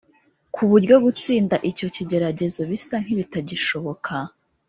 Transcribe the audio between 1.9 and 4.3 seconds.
kigeragezo bisa nkibitagishoboka